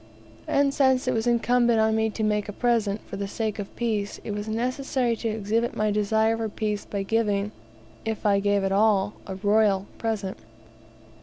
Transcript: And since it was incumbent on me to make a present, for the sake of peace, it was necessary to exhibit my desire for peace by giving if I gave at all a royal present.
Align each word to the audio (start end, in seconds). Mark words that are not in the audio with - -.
And 0.47 0.73
since 0.73 1.07
it 1.07 1.13
was 1.13 1.27
incumbent 1.27 1.79
on 1.79 1.95
me 1.95 2.09
to 2.09 2.23
make 2.23 2.49
a 2.49 2.53
present, 2.53 3.01
for 3.07 3.17
the 3.17 3.27
sake 3.27 3.59
of 3.59 3.75
peace, 3.75 4.19
it 4.23 4.31
was 4.31 4.47
necessary 4.47 5.15
to 5.17 5.29
exhibit 5.29 5.75
my 5.75 5.91
desire 5.91 6.35
for 6.35 6.49
peace 6.49 6.85
by 6.85 7.03
giving 7.03 7.51
if 8.03 8.25
I 8.25 8.39
gave 8.39 8.63
at 8.63 8.71
all 8.71 9.13
a 9.27 9.35
royal 9.35 9.85
present. 9.99 10.39